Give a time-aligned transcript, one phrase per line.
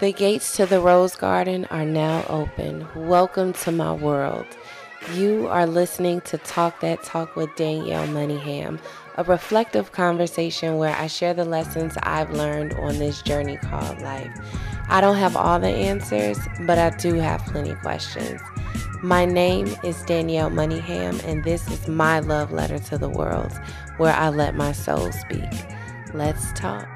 [0.00, 2.86] The gates to the Rose Garden are now open.
[2.94, 4.46] Welcome to my world.
[5.12, 8.80] You are listening to Talk That Talk with Danielle Moneyham,
[9.18, 14.30] a reflective conversation where I share the lessons I've learned on this journey called life.
[14.88, 18.40] I don't have all the answers, but I do have plenty questions.
[19.02, 23.52] My name is Danielle Moneyham, and this is my love letter to the world
[23.98, 25.50] where I let my soul speak.
[26.14, 26.88] Let's talk.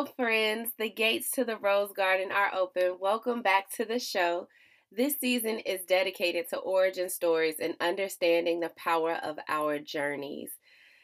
[0.00, 0.70] Hello, friends.
[0.78, 2.96] The gates to the Rose Garden are open.
[2.98, 4.48] Welcome back to the show.
[4.90, 10.52] This season is dedicated to origin stories and understanding the power of our journeys.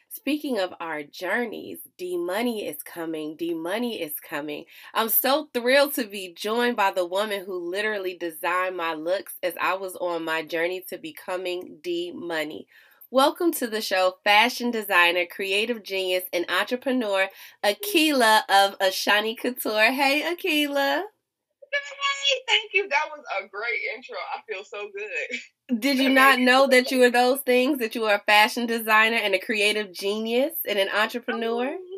[0.09, 3.35] Speaking of our journeys, D Money is coming.
[3.35, 4.65] D Money is coming.
[4.95, 9.53] I'm so thrilled to be joined by the woman who literally designed my looks as
[9.61, 12.65] I was on my journey to becoming D Money.
[13.09, 17.29] Welcome to the show, fashion designer, creative genius, and entrepreneur,
[17.63, 19.93] Akila of Ashani Couture.
[19.93, 21.03] Hey, Akila.
[21.03, 22.89] Hey, thank you.
[22.89, 24.17] That was a great intro.
[24.35, 25.79] I feel so good.
[25.79, 27.79] Did you not know that you were those things?
[27.79, 31.77] That you are a fashion designer and a creative genius and an entrepreneur?
[31.79, 31.96] Oh,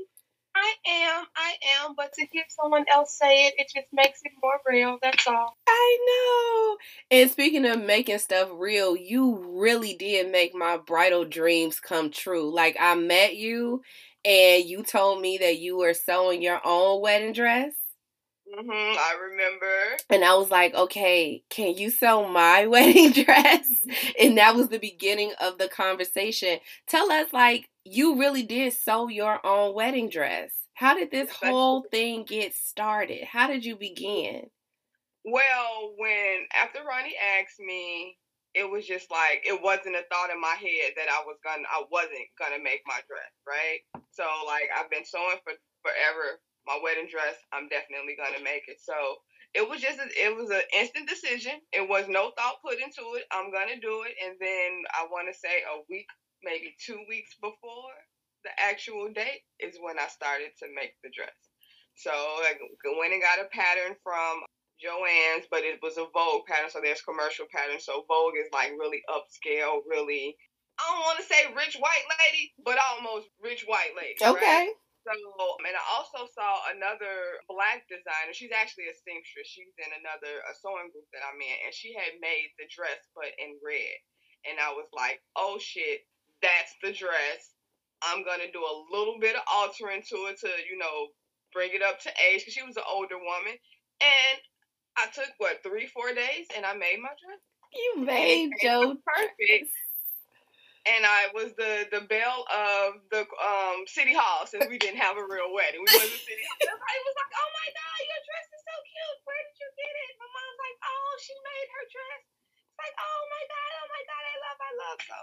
[0.55, 4.31] I am, I am, but to hear someone else say it, it just makes it
[4.41, 4.97] more real.
[5.01, 5.55] That's all.
[5.67, 6.77] I know.
[7.17, 12.53] And speaking of making stuff real, you really did make my bridal dreams come true.
[12.53, 13.81] Like I met you
[14.25, 17.73] and you told me that you were sewing your own wedding dress.
[18.57, 19.97] Mm-hmm, I remember.
[20.09, 23.69] And I was like, okay, can you sew my wedding dress?
[24.19, 26.59] And that was the beginning of the conversation.
[26.87, 30.51] Tell us, like, you really did sew your own wedding dress.
[30.73, 33.25] How did this whole thing get started?
[33.25, 34.49] How did you begin?
[35.25, 38.17] Well, when after Ronnie asked me,
[38.55, 41.67] it was just like it wasn't a thought in my head that I was gonna
[41.69, 43.83] I wasn't gonna make my dress, right?
[44.11, 45.53] So like I've been sewing for
[45.83, 46.39] forever
[46.69, 48.77] my wedding dress, I'm definitely gonna make it.
[48.77, 48.93] So
[49.57, 51.57] it was just it was an instant decision.
[51.73, 53.25] It was no thought put into it.
[53.33, 56.05] I'm gonna do it, and then I want to say a week,
[56.45, 57.97] maybe two weeks before
[58.45, 61.35] the actual date is when I started to make the dress.
[61.97, 62.55] So I
[62.95, 64.45] went and got a pattern from
[64.79, 66.69] Joann's, but it was a Vogue pattern.
[66.71, 67.83] So there's commercial patterns.
[67.83, 70.37] So Vogue is like really upscale, really.
[70.79, 74.15] I don't want to say rich white lady, but almost rich white lady.
[74.23, 74.45] Okay.
[74.45, 74.71] Right?
[75.07, 78.35] So, um, and I also saw another black designer.
[78.35, 79.47] She's actually a seamstress.
[79.47, 82.99] She's in another a sewing group that I'm in, and she had made the dress
[83.15, 83.97] but in red.
[84.47, 86.03] And I was like, oh shit,
[86.43, 87.55] that's the dress.
[88.03, 91.11] I'm gonna do a little bit of altering to it to, you know,
[91.51, 93.55] bring it up to age because she was an older woman.
[93.99, 94.37] And
[94.95, 97.43] I took what three, four days, and I made my dress.
[97.71, 99.71] You made Joe perfect
[100.87, 105.19] and I was the the belle of the um city hall since we didn't have
[105.19, 105.83] a real wedding.
[105.83, 106.59] We went to city hall.
[106.63, 109.17] Everybody was like, "Oh my god, your dress is so cute.
[109.27, 112.21] Where did you get it?" My mom's like, "Oh, she made her dress."
[112.71, 115.19] It's like, "Oh my god, oh my god, I love, I love." So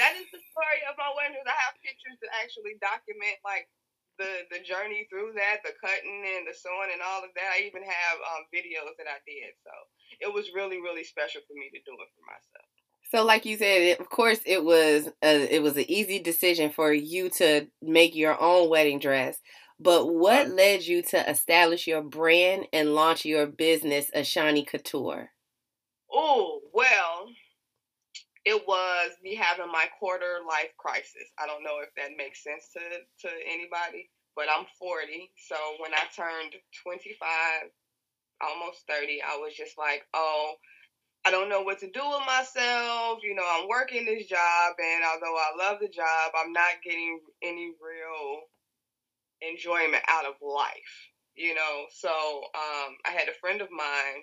[0.00, 1.40] that is the story of my wedding.
[1.44, 3.66] I have pictures to actually document like
[4.22, 7.50] the the journey through that, the cutting and the sewing and all of that.
[7.58, 9.56] I even have um, videos that I did.
[9.66, 9.72] So
[10.22, 12.69] it was really really special for me to do it for myself.
[13.10, 16.92] So, like you said, of course, it was a, it was an easy decision for
[16.92, 19.38] you to make your own wedding dress.
[19.80, 25.30] But what led you to establish your brand and launch your business, Ashani Couture?
[26.12, 27.26] Oh well,
[28.44, 31.32] it was me having my quarter life crisis.
[31.38, 35.92] I don't know if that makes sense to to anybody, but I'm 40, so when
[35.94, 36.54] I turned
[36.84, 37.70] 25,
[38.40, 40.54] almost 30, I was just like, oh
[41.26, 43.20] I don't know what to do with myself.
[43.22, 47.20] You know, I'm working this job, and although I love the job, I'm not getting
[47.42, 48.42] any real
[49.42, 51.08] enjoyment out of life.
[51.34, 54.22] You know, so um, I had a friend of mine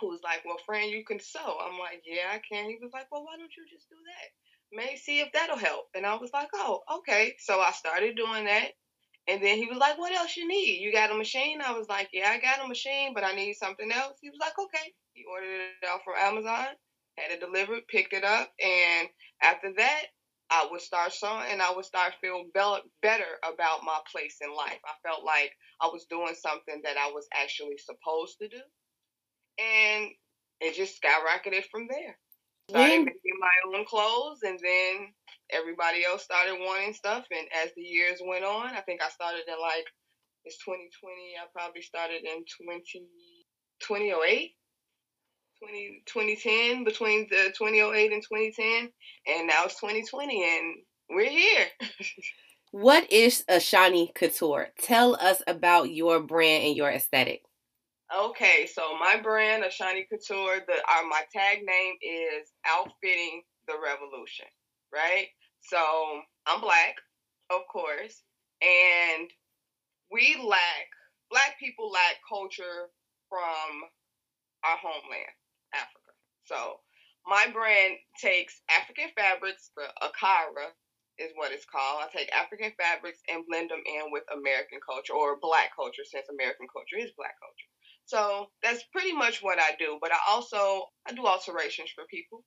[0.00, 2.92] who was like, "Well, friend, you can sew." I'm like, "Yeah, I can." He was
[2.92, 4.76] like, "Well, why don't you just do that?
[4.76, 8.44] May see if that'll help." And I was like, "Oh, okay." So I started doing
[8.46, 8.72] that,
[9.28, 10.80] and then he was like, "What else you need?
[10.80, 13.54] You got a machine?" I was like, "Yeah, I got a machine, but I need
[13.54, 16.66] something else." He was like, "Okay." He ordered it out from Amazon,
[17.18, 19.08] had it delivered, picked it up, and
[19.42, 20.06] after that,
[20.50, 24.80] I would start sewing and I would start feeling better about my place in life.
[24.84, 28.60] I felt like I was doing something that I was actually supposed to do,
[29.58, 30.10] and
[30.60, 32.18] it just skyrocketed from there.
[32.70, 35.12] Started making my own clothes, and then
[35.50, 37.24] everybody else started wanting stuff.
[37.30, 39.86] And as the years went on, I think I started in like
[40.44, 41.12] it's 2020.
[41.40, 42.82] I probably started in 20,
[43.80, 44.54] 2008
[45.62, 48.90] 20, 2010, between the 2008 and 2010,
[49.26, 50.74] and now it's 2020, and
[51.10, 51.66] we're here.
[52.76, 54.72] What is Ashani Couture?
[54.82, 57.44] Tell us about your brand and your aesthetic.
[58.12, 64.46] Okay, so my brand, Ashani Couture, the uh, my tag name is Outfitting the Revolution,
[64.92, 65.28] right?
[65.62, 65.78] So
[66.46, 66.96] I'm black,
[67.50, 68.22] of course,
[68.60, 69.30] and
[70.12, 70.86] we lack
[71.30, 72.92] black people lack culture
[73.28, 73.82] from
[74.64, 75.34] our homeland,
[75.74, 76.12] Africa.
[76.44, 76.80] So
[77.26, 80.70] my brand takes African fabrics, the Ankara
[81.18, 82.04] is what it's called.
[82.04, 86.28] I take African fabrics and blend them in with American culture or black culture since
[86.28, 87.73] American culture is black culture.
[88.06, 89.98] So that's pretty much what I do.
[90.00, 92.44] But I also I do alterations for people.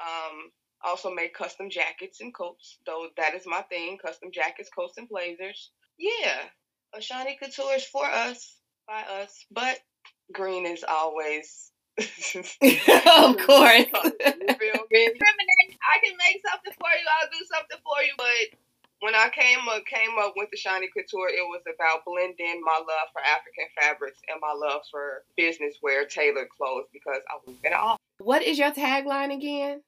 [0.00, 0.50] Um,
[0.84, 3.98] also make custom jackets and coats, though that is my thing.
[4.04, 5.70] Custom jackets, coats, and blazers.
[5.98, 6.42] Yeah,
[6.94, 9.78] Ashani Couture is for us, by us, but
[10.32, 13.86] green is always of course.
[13.86, 15.12] you feel me?
[15.86, 17.06] I can make something for you.
[17.06, 18.12] I'll do something for you.
[18.18, 18.58] But
[19.00, 22.78] when I came up came up with the Shiny Couture, it was about blending my
[22.78, 27.56] love for African fabrics and my love for business wear, tailored clothes because I was
[27.64, 27.98] in off.
[28.18, 29.82] What is your tagline again?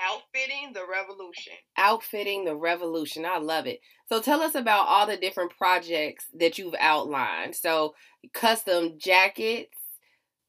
[0.00, 1.54] Outfitting the revolution.
[1.76, 3.24] Outfitting the revolution.
[3.24, 3.80] I love it.
[4.08, 7.56] So tell us about all the different projects that you've outlined.
[7.56, 7.94] So
[8.32, 9.76] custom jackets,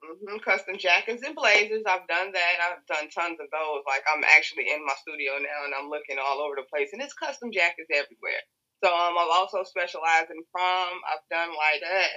[0.09, 0.41] Mm-hmm.
[0.41, 1.85] Custom jackets and blazers.
[1.85, 2.56] I've done that.
[2.65, 3.85] I've done tons of those.
[3.85, 7.01] Like I'm actually in my studio now and I'm looking all over the place and
[7.01, 8.41] it's custom jackets everywhere.
[8.83, 10.97] So um, I've also specialized in prom.
[11.06, 12.09] I've done like uh,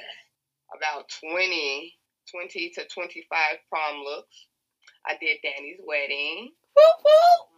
[0.78, 1.92] about 20,
[2.32, 3.28] 20 to 25
[3.68, 4.48] prom looks.
[5.04, 6.50] I did Danny's wedding.
[6.76, 7.52] Woo woo!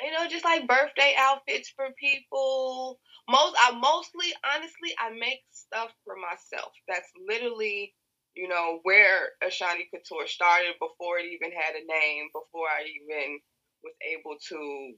[0.00, 3.00] You know, just like birthday outfits for people.
[3.28, 6.72] Most, I mostly, honestly, I make stuff for myself.
[6.86, 7.92] That's literally
[8.38, 13.42] you know, where Ashani Couture started before it even had a name, before I even
[13.82, 14.94] was able to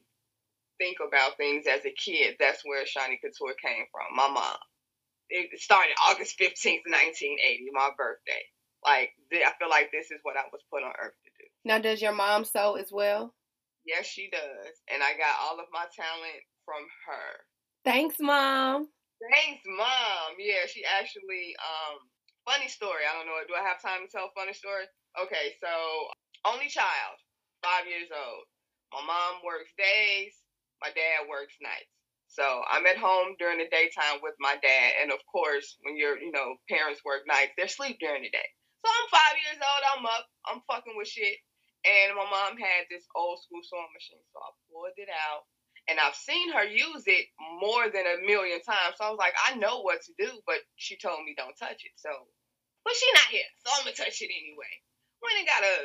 [0.76, 2.36] think about things as a kid.
[2.36, 4.12] That's where Ashani Couture came from.
[4.12, 4.60] My mom.
[5.30, 8.44] It started August 15th, 1980, my birthday.
[8.84, 11.48] Like, I feel like this is what I was put on earth to do.
[11.64, 13.32] Now, does your mom sew as well?
[13.86, 14.74] Yes, she does.
[14.92, 17.28] And I got all of my talent from her.
[17.84, 18.88] Thanks, mom.
[19.32, 20.36] Thanks, mom.
[20.38, 22.00] Yeah, she actually um
[22.46, 23.04] funny story.
[23.04, 23.40] I don't know.
[23.46, 24.86] Do I have time to tell a funny story?
[25.18, 25.70] Okay, so
[26.46, 27.16] only child,
[27.62, 28.44] five years old.
[28.94, 30.34] My mom works days.
[30.82, 31.92] My dad works nights.
[32.30, 36.14] So I'm at home during the daytime with my dad, and of course, when your
[36.14, 38.48] you know parents work nights, they're asleep during the day.
[38.80, 39.82] So I'm five years old.
[39.82, 40.24] I'm up.
[40.46, 41.42] I'm fucking with shit.
[41.82, 45.48] And my mom had this old school sewing machine, so I pulled it out,
[45.88, 47.26] and I've seen her use it
[47.60, 48.96] more than a million times.
[48.96, 51.84] So I was like, I know what to do, but she told me don't touch
[51.84, 51.94] it.
[51.96, 52.10] So,
[52.84, 54.72] but she not here, so I'm gonna touch it anyway.
[55.22, 55.76] Went and got a,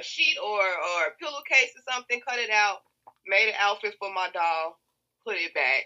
[0.00, 2.80] a sheet or or a pillowcase or something, cut it out,
[3.26, 4.80] made an outfit for my doll,
[5.26, 5.84] put it back.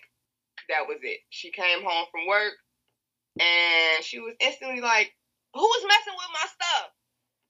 [0.68, 1.20] That was it.
[1.30, 2.54] She came home from work,
[3.40, 5.10] and she was instantly like,
[5.54, 6.90] "Who was messing with my stuff?"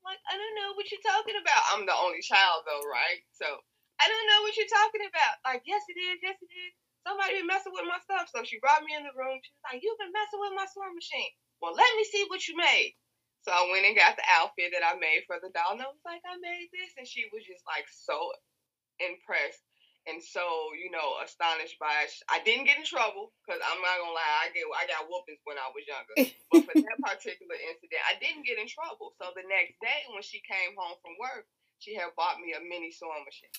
[0.02, 1.62] I'm like, I don't know what you're talking about.
[1.70, 3.22] I'm the only child though, right?
[3.38, 3.46] So
[4.02, 5.34] I don't know what you're talking about.
[5.46, 6.18] Like, yes, it is.
[6.18, 6.72] Yes, it is.
[7.06, 8.26] Somebody been messing with my stuff.
[8.34, 9.38] So she brought me in the room.
[9.42, 11.30] She was like, you've been messing with my sewing machine.
[11.62, 12.98] Well, let me see what you made.
[13.46, 15.78] So I went and got the outfit that I made for the doll.
[15.78, 16.94] And I was like, I made this.
[16.98, 18.18] And she was just like so
[18.98, 19.62] impressed
[20.10, 20.42] and so
[20.74, 22.10] you know astonished by it.
[22.26, 25.42] I didn't get in trouble because I'm not gonna lie, I get I got whoopings
[25.46, 26.14] when I was younger,
[26.50, 29.14] but for that particular incident, I didn't get in trouble.
[29.18, 31.46] So the next day when she came home from work,
[31.78, 33.54] she had bought me a mini sewing machine.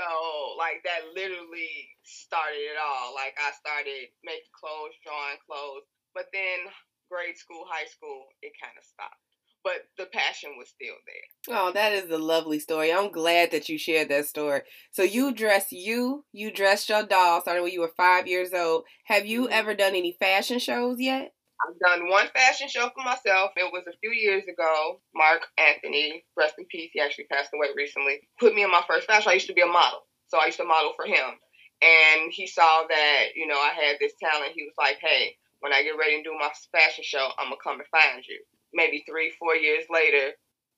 [0.00, 3.12] So like that literally started it all.
[3.12, 6.72] Like I started making clothes, drawing clothes, but then
[7.12, 9.20] grade school, high school, it kind of stopped.
[9.62, 11.54] But the passion was still there.
[11.54, 12.90] Oh, that is a lovely story.
[12.90, 14.62] I'm glad that you shared that story.
[14.90, 18.84] So you dress you, you dressed your doll starting when you were five years old.
[19.04, 19.52] Have you mm-hmm.
[19.52, 21.34] ever done any fashion shows yet?
[21.60, 23.52] I've done one fashion show for myself.
[23.56, 25.00] It was a few years ago.
[25.14, 29.06] Mark Anthony, rest in peace, he actually passed away recently, put me in my first
[29.06, 29.30] fashion.
[29.30, 30.00] I used to be a model.
[30.28, 31.36] So I used to model for him.
[31.82, 34.52] And he saw that, you know, I had this talent.
[34.54, 37.58] He was like, hey, when I get ready to do my fashion show, I'm going
[37.58, 38.40] to come and find you.
[38.72, 40.32] Maybe three, four years later,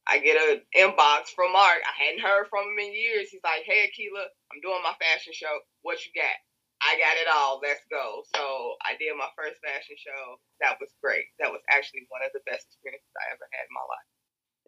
[0.06, 1.78] I get an inbox from Mark.
[1.86, 3.30] I hadn't heard from him in years.
[3.30, 5.52] He's like, hey, Akila, I'm doing my fashion show.
[5.82, 6.34] What you got?
[6.82, 7.62] I got it all.
[7.62, 8.26] Let's go.
[8.34, 8.42] So
[8.82, 10.42] I did my first fashion show.
[10.60, 11.30] That was great.
[11.38, 14.08] That was actually one of the best experiences I ever had in my life.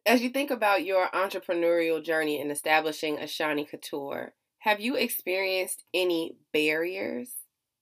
[0.06, 6.37] As you think about your entrepreneurial journey in establishing Ashani Couture, have you experienced any
[6.52, 7.35] barriers?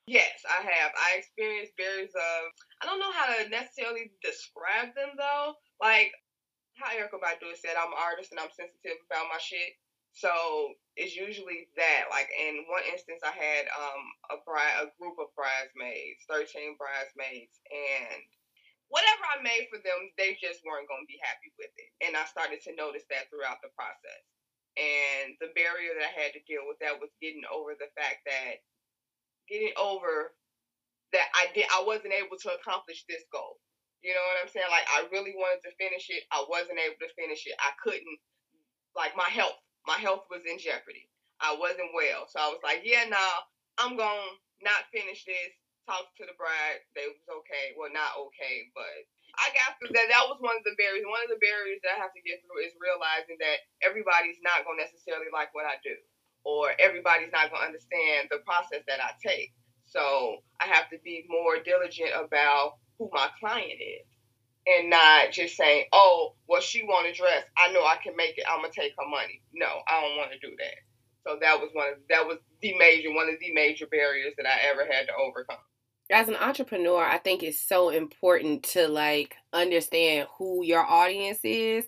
[0.07, 0.91] Yes, I have.
[0.97, 2.43] I experienced barriers of,
[2.83, 5.55] I don't know how to necessarily describe them though.
[5.81, 6.11] Like
[6.81, 9.77] how Erykah Badu said, I'm an artist and I'm sensitive about my shit.
[10.13, 10.31] So
[10.97, 12.13] it's usually that.
[12.13, 17.57] Like in one instance, I had um a bride, a group of bridesmaids, thirteen bridesmaids,
[17.73, 18.21] and
[18.93, 21.91] whatever I made for them, they just weren't going to be happy with it.
[22.05, 24.23] And I started to notice that throughout the process.
[24.77, 28.25] And the barrier that I had to deal with that was getting over the fact
[28.29, 28.61] that
[29.49, 30.37] getting over
[31.13, 33.61] that I did I wasn't able to accomplish this goal.
[34.05, 34.69] You know what I'm saying?
[34.69, 36.25] Like I really wanted to finish it.
[36.33, 37.57] I wasn't able to finish it.
[37.61, 38.19] I couldn't
[38.97, 39.61] like my health.
[39.87, 41.09] My health was in jeopardy.
[41.43, 42.31] I wasn't well.
[42.31, 43.39] So I was like, yeah, nah,
[43.79, 45.53] I'm gonna not finish this.
[45.91, 46.79] Talk to the bride.
[46.95, 47.75] They was okay.
[47.75, 48.95] Well, not okay, but
[49.35, 50.07] I got through that.
[50.15, 51.03] That was one of the barriers.
[51.03, 54.63] One of the barriers that I have to get through is realizing that everybody's not
[54.63, 55.99] gonna necessarily like what I do
[56.45, 59.53] or everybody's not going to understand the process that I take.
[59.87, 64.07] So I have to be more diligent about who my client is
[64.67, 67.45] and not just saying, oh, well, she want to dress.
[67.57, 68.45] I know I can make it.
[68.49, 69.43] I'm to take her money.
[69.53, 70.75] No, I don't want to do that.
[71.27, 74.47] So that was one of, that was the major, one of the major barriers that
[74.47, 75.59] I ever had to overcome.
[76.11, 81.87] As an entrepreneur, I think it's so important to like understand who your audience is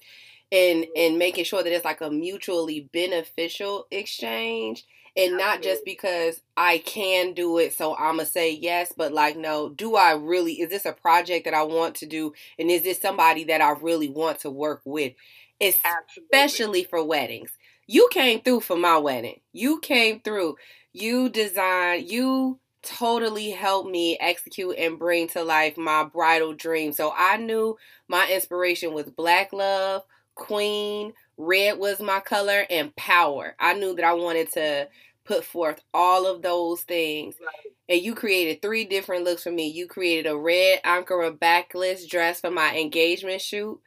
[0.51, 4.85] and and making sure that it's like a mutually beneficial exchange
[5.17, 9.37] and not just because I can do it, so I'm gonna say yes, but like,
[9.37, 10.55] no, do I really?
[10.61, 13.71] Is this a project that I want to do, and is this somebody that I
[13.71, 15.13] really want to work with,
[15.61, 16.85] especially Absolutely.
[16.85, 17.51] for weddings?
[17.87, 19.41] You came through for my wedding.
[19.53, 20.57] You came through.
[20.93, 22.11] You designed.
[22.11, 26.93] You totally helped me execute and bring to life my bridal dream.
[26.93, 27.77] So I knew
[28.09, 30.03] my inspiration was Black Love
[30.35, 33.55] queen, red was my color, and power.
[33.59, 34.89] I knew that I wanted to
[35.25, 37.37] put forth all of those things.
[37.41, 37.73] Right.
[37.89, 39.69] And you created three different looks for me.
[39.69, 43.81] You created a red Ankara backless dress for my engagement shoot.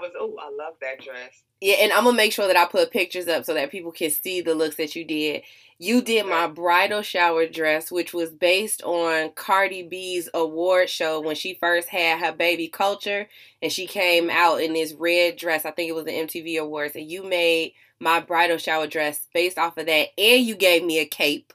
[0.00, 1.42] Was oh, I love that dress.
[1.60, 4.10] Yeah, and I'm gonna make sure that I put pictures up so that people can
[4.10, 5.42] see the looks that you did.
[5.78, 11.36] You did my bridal shower dress, which was based on Cardi B's award show when
[11.36, 13.26] she first had her baby Kulture
[13.60, 15.66] and she came out in this red dress.
[15.66, 16.96] I think it was the MTV Awards.
[16.96, 20.08] And you made my bridal shower dress based off of that.
[20.16, 21.52] And you gave me a cape.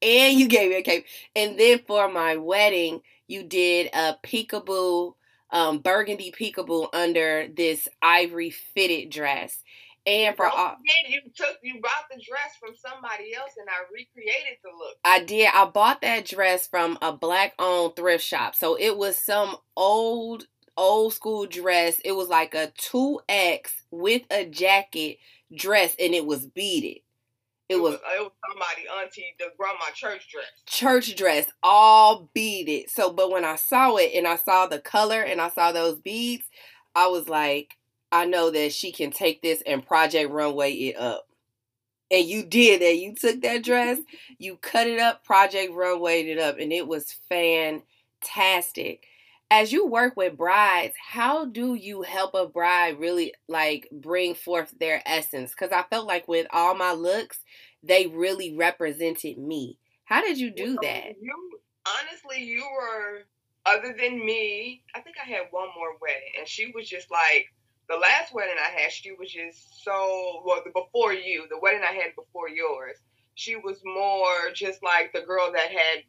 [0.00, 1.04] And you gave me a cape.
[1.34, 5.14] And then for my wedding, you did a peekaboo,
[5.52, 9.62] um, burgundy peekaboo under this ivory fitted dress.
[10.06, 10.76] And for all,
[11.08, 14.96] you took you bought the dress from somebody else, and I recreated the look.
[15.04, 15.50] I did.
[15.52, 20.46] I bought that dress from a black owned thrift shop, so it was some old
[20.76, 22.00] old school dress.
[22.02, 25.18] It was like a two X with a jacket
[25.54, 27.02] dress, and it was beaded.
[27.70, 30.46] It, it was, was, it was somebody auntie the grandma church dress.
[30.66, 32.90] Church dress, all beaded.
[32.90, 36.00] So, but when I saw it and I saw the color and I saw those
[36.00, 36.42] beads,
[36.96, 37.76] I was like,
[38.10, 41.28] I know that she can take this and Project Runway it up.
[42.10, 42.96] And you did that.
[42.96, 44.00] You took that dress,
[44.38, 49.04] you cut it up, Project Runway it up, and it was fantastic.
[49.52, 54.72] As you work with brides, how do you help a bride really like bring forth
[54.78, 55.50] their essence?
[55.50, 57.40] Because I felt like with all my looks,
[57.82, 59.76] they really represented me.
[60.04, 61.16] How did you do that?
[61.20, 61.50] You
[61.84, 63.22] honestly, you were
[63.66, 64.84] other than me.
[64.94, 67.46] I think I had one more wedding, and she was just like
[67.88, 70.62] the last wedding I had, she was just so well.
[70.64, 72.98] The before you, the wedding I had before yours,
[73.34, 76.04] she was more just like the girl that had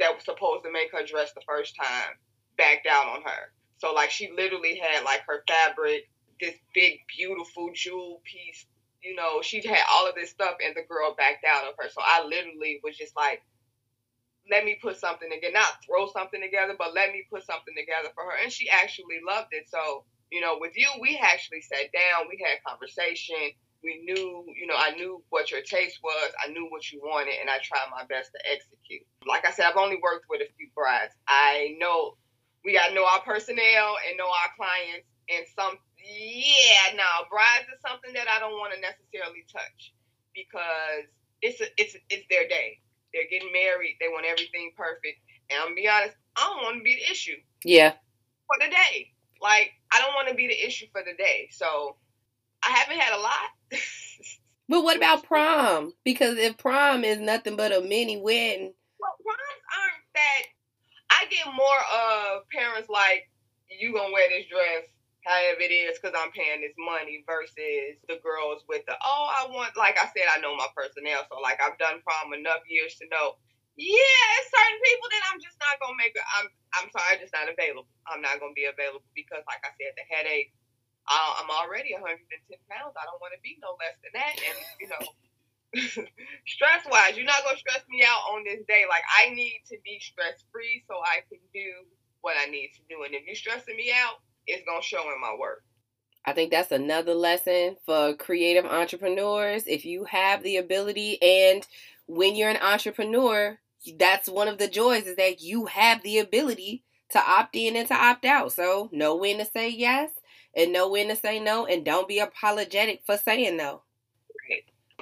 [0.00, 2.16] that was supposed to make her dress the first time
[2.60, 3.52] backed out on her.
[3.78, 6.08] So like she literally had like her fabric,
[6.40, 8.66] this big beautiful jewel piece.
[9.02, 11.88] You know, she had all of this stuff, and the girl backed out of her.
[11.88, 13.40] So I literally was just like,
[14.50, 18.12] let me put something together, not throw something together, but let me put something together
[18.14, 18.36] for her.
[18.42, 19.70] And she actually loved it.
[19.70, 23.50] So you know, with you, we actually sat down, we had conversation.
[23.82, 26.32] We knew, you know, I knew what your taste was.
[26.44, 29.06] I knew what you wanted, and I tried my best to execute.
[29.26, 31.14] Like I said, I've only worked with a few brides.
[31.26, 32.16] I know
[32.64, 35.08] we got to know our personnel and know our clients.
[35.30, 39.94] And some, yeah, now brides is something that I don't want to necessarily touch
[40.34, 41.06] because
[41.42, 42.80] it's a, it's it's their day.
[43.12, 43.96] They're getting married.
[44.00, 45.18] They want everything perfect.
[45.50, 47.38] And I'm gonna be honest, I don't want to be the issue.
[47.64, 47.92] Yeah.
[48.46, 49.12] For the day.
[49.40, 51.48] Like, I don't want to be the issue for the day.
[51.50, 51.96] So
[52.62, 53.50] I haven't had a lot.
[54.68, 55.92] but what about prom?
[56.04, 58.74] Because if prom is nothing but a mini wedding.
[58.98, 60.42] Well, proms aren't that.
[61.30, 63.30] I get more of parents like,
[63.70, 64.90] you gonna wear this dress
[65.22, 69.52] however it is because I'm paying this money versus the girls with the, oh, I
[69.52, 71.28] want, like I said, I know my personnel.
[71.28, 73.36] So, like, I've done prom enough years to know
[73.80, 76.12] yeah, it's certain people that I'm just not gonna make.
[76.36, 77.88] I'm I'm sorry, I'm just not available.
[78.04, 80.52] I'm not gonna be available because, like I said, the headache.
[81.08, 82.12] Uh, I'm already 110
[82.68, 82.94] pounds.
[82.94, 84.36] I don't want to be no less than that.
[84.36, 85.00] And you know,
[86.46, 88.84] stress wise, you're not gonna stress me out on this day.
[88.88, 91.70] Like I need to be stress free so I can do
[92.22, 93.04] what I need to do.
[93.04, 95.62] And if you're stressing me out, it's gonna show in my work.
[96.24, 99.66] I think that's another lesson for creative entrepreneurs.
[99.66, 101.66] If you have the ability and
[102.06, 103.58] when you're an entrepreneur,
[103.98, 107.88] that's one of the joys is that you have the ability to opt in and
[107.88, 108.52] to opt out.
[108.52, 110.10] So know when to say yes
[110.54, 113.82] and know when to say no and don't be apologetic for saying no.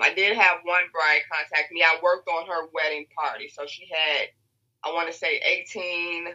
[0.02, 1.82] I did have one bride contact me.
[1.82, 3.48] I worked on her wedding party.
[3.48, 4.28] So she had,
[4.84, 6.28] I want to say 18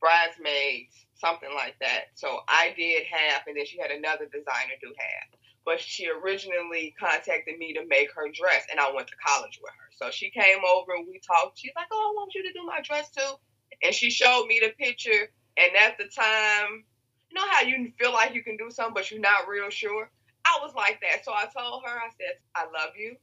[0.00, 2.12] bridesmaids, something like that.
[2.14, 5.38] So I did half, and then she had another designer do half.
[5.64, 9.72] But she originally contacted me to make her dress, and I went to college with
[9.72, 9.90] her.
[9.92, 11.58] So she came over and we talked.
[11.58, 13.34] She's like, "Oh, I want you to do my dress too,"
[13.82, 15.30] and she showed me the picture.
[15.58, 16.84] And at the time,
[17.28, 20.10] you know how you feel like you can do something, but you're not real sure.
[20.44, 21.24] I was like that.
[21.24, 23.16] So I told her, I said, "I love you,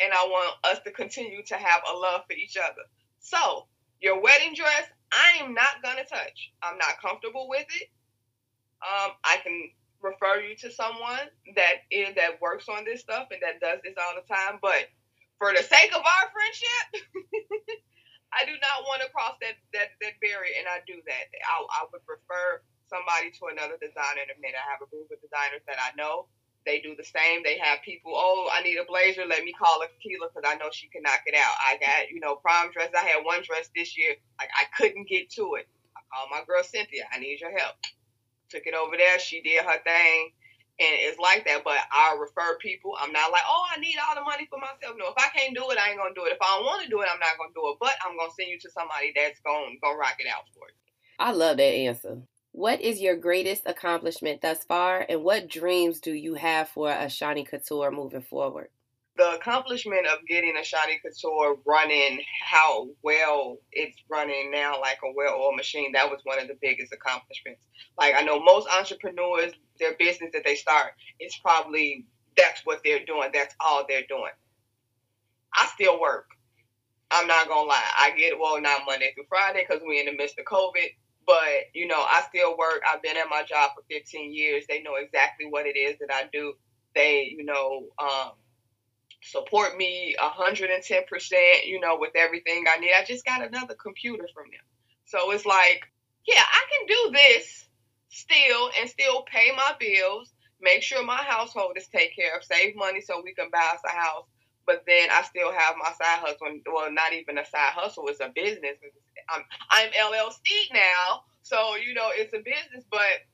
[0.00, 2.82] and I want us to continue to have a love for each other."
[3.20, 3.68] So
[4.00, 6.52] your wedding dress, I am not gonna touch.
[6.62, 7.88] I'm not comfortable with it.
[8.82, 9.70] Um, I can
[10.02, 13.94] refer you to someone that is that works on this stuff and that does this
[13.98, 14.58] all the time.
[14.62, 14.90] But
[15.38, 17.06] for the sake of our friendship,
[18.34, 21.24] I do not want to cross that that that barrier, and I do that.
[21.46, 24.36] I, I would prefer somebody to another designer in a.
[24.36, 26.28] I have a group of designers that I know
[26.64, 27.42] they do the same.
[27.42, 29.24] They have people, oh, I need a blazer.
[29.26, 31.56] Let me call Akila because I know she can knock it out.
[31.58, 32.90] I got, you know, prom dress.
[32.94, 34.14] I had one dress this year.
[34.38, 35.66] Like I couldn't get to it.
[35.96, 37.04] I called my girl Cynthia.
[37.12, 37.74] I need your help.
[38.50, 39.18] Took it over there.
[39.18, 40.32] She did her thing.
[40.80, 42.96] And it's like that, but I refer people.
[42.98, 44.96] I'm not like, oh, I need all the money for myself.
[44.96, 46.32] No, if I can't do it, I ain't gonna do it.
[46.32, 47.76] If I don't want to do it, I'm not gonna do it.
[47.78, 50.80] But I'm gonna send you to somebody that's gonna go rock it out for you.
[51.18, 52.22] I love that answer.
[52.54, 57.06] What is your greatest accomplishment thus far, and what dreams do you have for a
[57.06, 58.68] Ashani Couture moving forward?
[59.16, 65.10] The accomplishment of getting a Ashani Couture running how well it's running now, like a
[65.16, 67.62] well oiled machine, that was one of the biggest accomplishments.
[67.98, 72.04] Like, I know most entrepreneurs, their business that they start, it's probably
[72.36, 74.32] that's what they're doing, that's all they're doing.
[75.54, 76.26] I still work.
[77.10, 77.90] I'm not gonna lie.
[77.98, 80.88] I get well not Monday through Friday because we're in the midst of COVID.
[81.26, 82.82] But, you know, I still work.
[82.86, 84.64] I've been at my job for 15 years.
[84.68, 86.54] They know exactly what it is that I do.
[86.94, 88.32] They, you know, um,
[89.22, 92.92] support me 110%, you know, with everything I need.
[92.92, 94.64] I just got another computer from them.
[95.04, 95.82] So it's like,
[96.26, 97.68] yeah, I can do this
[98.08, 102.76] still and still pay my bills, make sure my household is taken care of, save
[102.76, 104.26] money so we can buy us a house.
[104.66, 106.60] But then I still have my side hustle.
[106.72, 108.78] Well, not even a side hustle; it's a business.
[109.30, 113.26] I'm I'm LLC now, so you know it's a business, but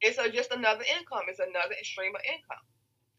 [0.00, 1.26] it's a, just another income.
[1.28, 2.64] It's another stream of income,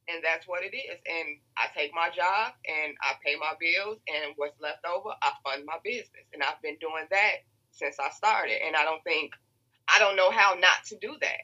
[0.10, 1.00] and that's what it is.
[1.08, 5.32] And I take my job and I pay my bills, and what's left over, I
[5.44, 8.60] fund my business, and I've been doing that since I started.
[8.66, 9.34] And I don't think
[9.90, 11.42] I don't know how not to do that.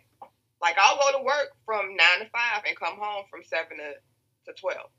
[0.62, 3.93] Like I'll go to work from nine to five and come home from seven to,
[4.47, 4.89] to twelve.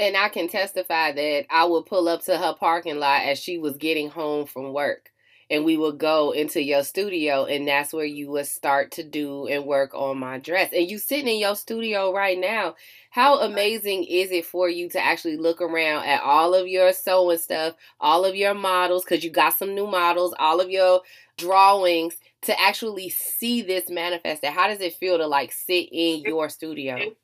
[0.00, 3.58] And I can testify that I would pull up to her parking lot as she
[3.58, 5.10] was getting home from work.
[5.50, 9.46] And we would go into your studio, and that's where you would start to do
[9.46, 10.72] and work on my dress.
[10.74, 12.76] And you sitting in your studio right now.
[13.10, 17.38] How amazing is it for you to actually look around at all of your sewing
[17.38, 21.00] stuff, all of your models, because you got some new models, all of your
[21.38, 24.50] drawings to actually see this manifested?
[24.50, 26.96] How does it feel to like sit in your studio?
[26.96, 27.16] It,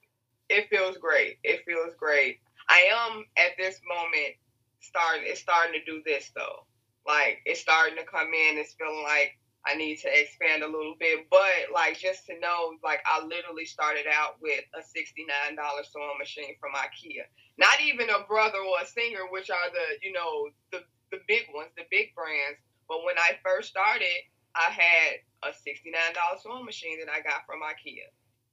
[0.48, 1.36] it feels great.
[1.44, 2.40] It feels great.
[2.68, 4.36] I am at this moment
[4.80, 5.24] starting.
[5.26, 6.66] It's starting to do this though.
[7.06, 8.58] Like it's starting to come in.
[8.58, 11.26] It's feeling like I need to expand a little bit.
[11.30, 15.84] But like just to know, like I literally started out with a sixty nine dollar
[15.84, 17.28] sewing machine from IKEA.
[17.58, 21.44] Not even a brother or a singer, which are the you know the the big
[21.54, 22.60] ones, the big brands.
[22.88, 24.20] But when I first started,
[24.54, 28.08] I had a sixty nine dollar sewing machine that I got from IKEA,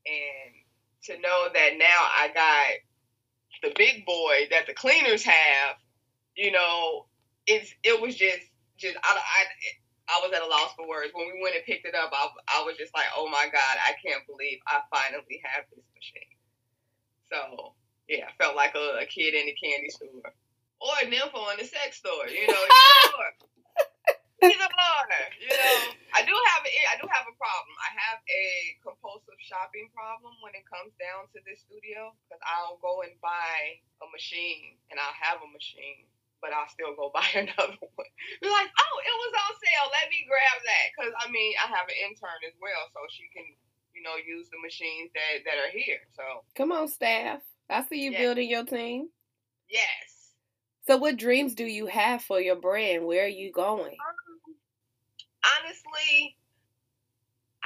[0.06, 0.52] and
[1.04, 2.91] to know that now I got
[3.64, 5.76] the big boy that the cleaners have,
[6.36, 7.06] you know,
[7.48, 8.42] it's it was just
[8.78, 9.42] just I, I
[10.10, 12.12] I was at a loss for words when we went and picked it up.
[12.14, 15.86] I I was just like, oh my god, I can't believe I finally have this
[15.96, 16.36] machine.
[17.32, 17.74] So
[18.10, 20.34] yeah, I felt like a, a kid in a candy store
[20.82, 22.28] or a nympho in a sex store.
[22.28, 22.64] You know,
[24.42, 25.26] He's a blogger.
[25.38, 25.78] You know,
[26.18, 27.74] I do have a, I do have a problem.
[27.78, 28.46] I have a
[28.82, 33.80] compulsive shopping problem when it comes down to this studio because I'll go and buy
[34.04, 36.04] a machine and I'll have a machine,
[36.44, 38.12] but I'll still go buy another one.
[38.44, 39.88] Be like, oh, it was on sale.
[39.88, 43.32] Let me grab that because I mean I have an intern as well, so she
[43.32, 43.48] can,
[43.96, 46.04] you you know, use the machines that that are here.
[46.12, 47.40] So come on, staff.
[47.72, 48.20] I see you yes.
[48.20, 49.08] building your team.
[49.70, 50.36] Yes.
[50.88, 53.06] So, what dreams do you have for your brand?
[53.06, 53.94] Where are you going?
[53.94, 54.56] Um,
[55.64, 56.36] honestly,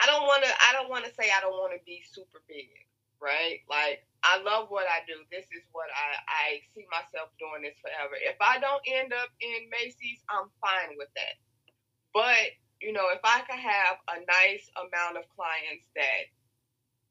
[0.05, 0.53] I don't want to.
[0.53, 2.69] I don't want to say I don't want to be super big,
[3.17, 3.65] right?
[3.65, 5.17] Like I love what I do.
[5.33, 6.45] This is what I I
[6.77, 8.13] see myself doing this forever.
[8.21, 11.41] If I don't end up in Macy's, I'm fine with that.
[12.13, 16.29] But you know, if I could have a nice amount of clients that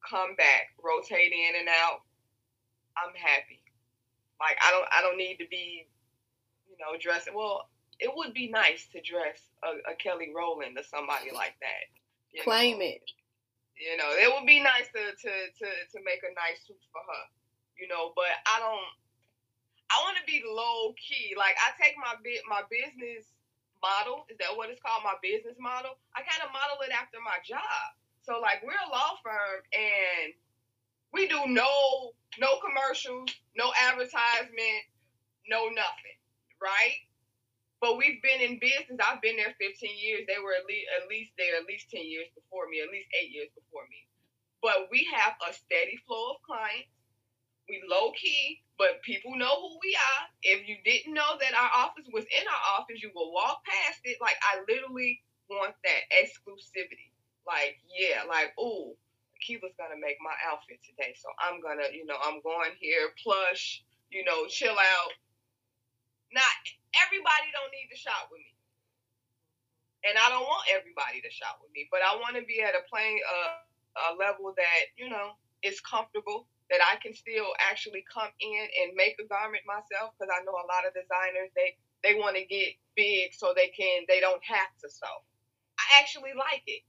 [0.06, 2.06] come back, rotate in and out,
[2.94, 3.58] I'm happy.
[4.38, 5.90] Like I don't I don't need to be,
[6.70, 7.34] you know, dressing.
[7.34, 7.66] Well,
[7.98, 11.90] it would be nice to dress a, a Kelly Rowland or somebody like that.
[12.42, 12.84] Claim know.
[12.84, 13.04] it.
[13.78, 17.02] You know, it would be nice to, to to to make a nice suit for
[17.02, 17.24] her.
[17.78, 18.90] You know, but I don't.
[19.90, 21.34] I want to be low key.
[21.36, 23.26] Like I take my bit my business
[23.82, 24.26] model.
[24.30, 25.04] Is that what it's called?
[25.04, 25.98] My business model.
[26.16, 27.94] I kind of model it after my job.
[28.22, 30.32] So like we're a law firm and
[31.12, 34.82] we do no no commercials, no advertisement,
[35.48, 36.18] no nothing,
[36.62, 37.03] right?
[37.84, 38.96] But we've been in business.
[38.96, 40.24] I've been there 15 years.
[40.24, 43.12] They were at least, at least there at least 10 years before me, at least
[43.12, 44.08] eight years before me.
[44.64, 46.88] But we have a steady flow of clients.
[47.68, 50.22] We low key, but people know who we are.
[50.40, 54.00] If you didn't know that our office was in our office, you will walk past
[54.08, 54.16] it.
[54.16, 55.20] Like I literally
[55.52, 57.12] want that exclusivity.
[57.44, 58.96] Like, yeah, like, oh,
[59.44, 61.12] Kiva's gonna make my outfit today.
[61.20, 65.12] So I'm gonna, you know, I'm going here plush, you know, chill out.
[66.32, 66.56] Not
[67.02, 68.52] everybody don't need to shop with me.
[70.04, 72.76] And I don't want everybody to shop with me, but I want to be at
[72.76, 78.04] a plane uh, a level that, you know, is comfortable, that I can still actually
[78.04, 81.76] come in and make a garment myself because I know a lot of designers they
[82.04, 85.24] they want to get big so they can they don't have to sew.
[85.80, 86.84] I actually like it.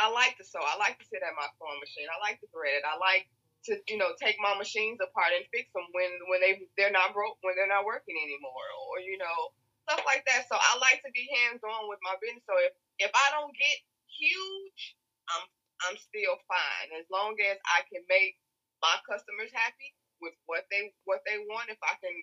[0.00, 0.60] I like to sew.
[0.60, 2.08] I like to sit at my sewing machine.
[2.10, 2.84] I like to thread it.
[2.84, 3.28] I like
[3.66, 7.16] to you know take my machines apart and fix them when when they they're not
[7.16, 9.52] broke when they're not working anymore or you know
[9.84, 10.48] stuff like that.
[10.48, 12.44] So I like to be hands on with my business.
[12.48, 14.96] So if if I don't get huge,
[15.28, 15.44] I'm
[15.88, 18.40] I'm still fine as long as I can make
[18.80, 21.72] my customers happy with what they what they want.
[21.72, 22.14] If I can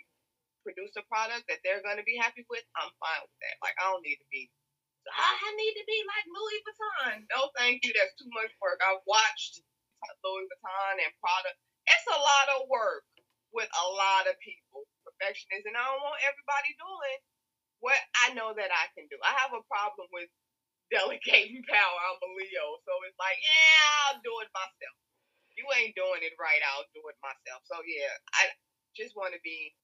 [0.66, 3.56] produce a product that they're going to be happy with, I'm fine with that.
[3.62, 4.50] Like I don't need to be.
[5.02, 7.16] I need to be like Louis Vuitton.
[7.34, 7.90] No, thank you.
[7.90, 8.78] That's too much work.
[8.86, 9.66] I've watched
[10.26, 11.58] Louis Vuitton and product.
[11.88, 13.06] It's a lot of work
[13.54, 17.20] with a lot of people, perfectionists, and I don't want everybody doing
[17.82, 19.18] what I know that I can do.
[19.22, 20.30] I have a problem with
[20.94, 21.98] delegating power.
[22.08, 24.98] I'm a Leo, so it's like, yeah, I'll do it myself.
[25.58, 26.62] You ain't doing it right.
[26.74, 27.62] I'll do it myself.
[27.68, 28.52] So yeah, I
[28.96, 29.76] just want to be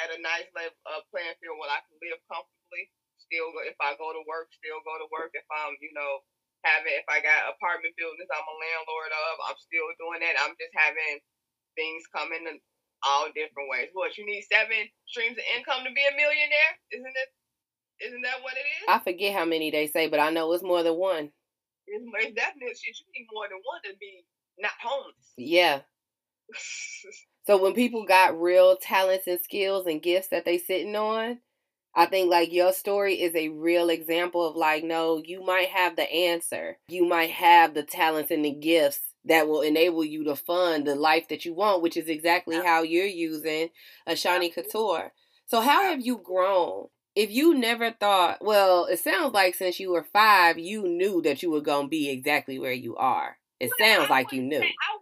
[0.00, 2.90] at a nice level, uh, playing field where I can live comfortably.
[3.18, 5.32] Still, if I go to work, still go to work.
[5.32, 6.22] If I'm, you know,
[6.64, 10.40] having if I got apartment buildings I'm a landlord of, I'm still doing that.
[10.40, 11.20] I'm just having
[11.76, 12.58] things coming in
[13.04, 13.92] all different ways.
[13.92, 17.30] What you need seven streams of income to be a millionaire, isn't it?
[18.08, 18.88] Isn't that what it is?
[18.88, 21.30] I forget how many they say, but I know it's more than one.
[21.86, 22.96] It's, it's definitely shit.
[22.98, 24.24] You need more than one to be
[24.58, 25.32] not homeless.
[25.36, 25.80] Yeah.
[27.46, 31.38] so when people got real talents and skills and gifts that they sitting on,
[31.96, 35.96] I think like your story is a real example of like, no, you might have
[35.96, 36.78] the answer.
[36.88, 40.94] You might have the talents and the gifts that will enable you to fund the
[40.94, 43.70] life that you want, which is exactly how you're using
[44.08, 45.12] Ashani Couture.
[45.46, 46.88] So how have you grown?
[47.14, 51.42] If you never thought, well, it sounds like since you were five, you knew that
[51.42, 53.38] you were gonna be exactly where you are.
[53.60, 54.60] It sounds like you knew.
[54.60, 54.98] I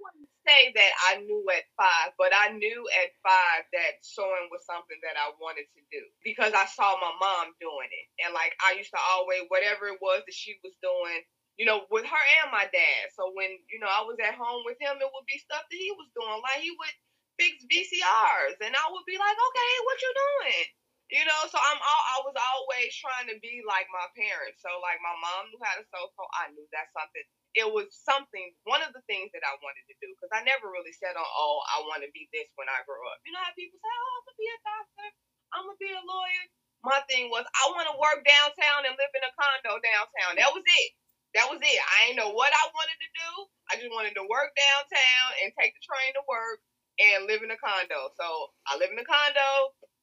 [0.53, 5.01] say that I knew at five, but I knew at five that sewing was something
[5.01, 8.07] that I wanted to do because I saw my mom doing it.
[8.21, 11.25] And like I used to always, whatever it was that she was doing,
[11.57, 13.05] you know, with her and my dad.
[13.17, 15.81] So when, you know, I was at home with him, it would be stuff that
[15.81, 16.41] he was doing.
[16.45, 16.97] Like he would
[17.41, 20.69] fix VCRs and I would be like, okay, what you doing?
[21.13, 24.65] You know, so I'm all, I was always trying to be like my parents.
[24.65, 27.25] So like my mom knew how to sew, so I knew that's something
[27.59, 30.73] it was something one of the things that I wanted to do because I never
[30.73, 33.21] really said on oh I want to be this when I grow up.
[33.29, 35.09] You know how people say oh I'm gonna be a doctor,
[35.55, 36.47] I'm gonna be a lawyer.
[36.87, 40.39] My thing was I want to work downtown and live in a condo downtown.
[40.41, 40.91] That was it.
[41.37, 41.81] That was it.
[41.81, 43.31] I didn't know what I wanted to do.
[43.71, 46.61] I just wanted to work downtown and take the train to work
[47.01, 48.13] and live in a condo.
[48.17, 48.27] So
[48.69, 49.51] I live in a condo.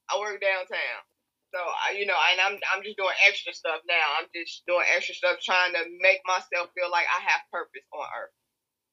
[0.10, 1.02] I work downtown.
[1.50, 4.06] So I, you know, and I'm I'm just doing extra stuff now.
[4.22, 8.06] I'm just doing extra stuff, trying to make myself feel like I have purpose on
[8.06, 8.36] Earth.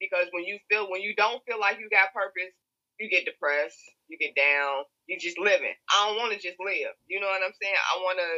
[0.01, 2.57] Because when you feel when you don't feel like you got purpose,
[2.97, 5.77] you get depressed, you get down, you just living.
[5.93, 6.97] I don't want to just live.
[7.05, 7.77] You know what I'm saying?
[7.77, 8.33] I want to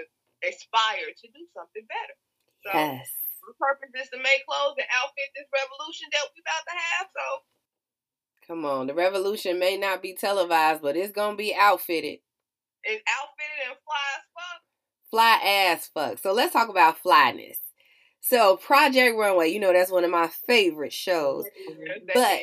[0.51, 2.17] aspire to do something better.
[2.67, 3.07] So yes.
[3.47, 7.07] the purpose is to make clothes and outfit this revolution that we about to have.
[7.15, 7.27] So
[8.49, 12.25] Come on, the revolution may not be televised, but it's gonna be outfitted.
[12.83, 14.61] It's outfitted and fly as fuck.
[15.11, 16.19] Fly ass fuck.
[16.19, 17.59] So let's talk about flyness.
[18.21, 21.45] So Project Runway, you know that's one of my favorite shows.
[21.45, 22.07] Mm-hmm.
[22.13, 22.41] But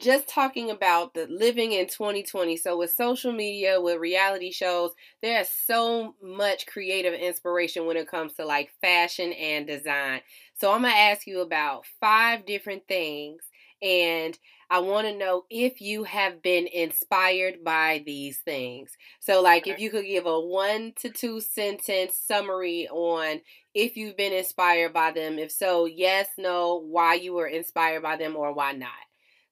[0.00, 2.56] just talking about the living in 2020.
[2.56, 8.32] So with social media, with reality shows, there's so much creative inspiration when it comes
[8.34, 10.20] to like fashion and design.
[10.54, 13.42] So I'm going to ask you about five different things
[13.82, 14.38] and
[14.72, 18.92] I want to know if you have been inspired by these things.
[19.18, 19.72] So, like, okay.
[19.72, 23.40] if you could give a one to two sentence summary on
[23.74, 25.40] if you've been inspired by them.
[25.40, 28.90] If so, yes, no, why you were inspired by them, or why not.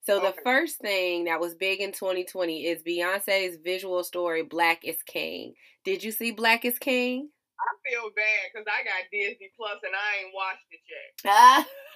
[0.05, 5.03] So, the first thing that was big in 2020 is Beyonce's visual story, Black is
[5.03, 5.53] King.
[5.83, 7.29] Did you see Black is King?
[7.59, 11.67] I feel bad because I got Disney Plus and I ain't watched it yet.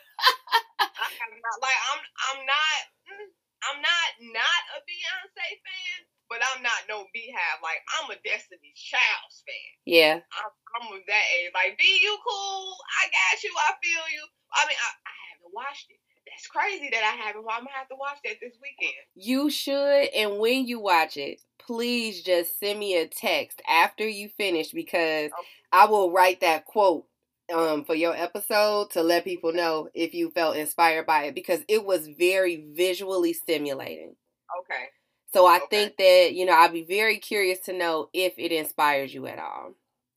[0.94, 1.10] Ah.
[1.10, 3.30] not, like I'm I'm not mm,
[3.64, 5.98] I'm not not a Beyonce fan,
[6.30, 7.60] but I'm not no Beyhive.
[7.64, 9.72] Like I'm a Destiny's Child's fan.
[9.86, 10.18] Yeah.
[10.34, 11.52] I'm, I'm with that age.
[11.54, 12.78] Like, be you cool?
[13.02, 13.54] I got you.
[13.54, 14.24] I feel you.
[14.54, 16.00] I mean, I, I haven't watched it.
[16.28, 17.46] That's crazy that I haven't.
[17.46, 18.98] Well, I'm gonna have to watch that this weekend.
[19.16, 24.30] You should, and when you watch it, please just send me a text after you
[24.30, 25.48] finish because okay.
[25.72, 27.06] I will write that quote
[27.54, 31.62] um for your episode to let people know if you felt inspired by it because
[31.68, 34.16] it was very visually stimulating.
[34.62, 34.86] Okay.
[35.34, 35.66] So I okay.
[35.70, 39.40] think that, you know, I'd be very curious to know if it inspires you at
[39.40, 39.74] all.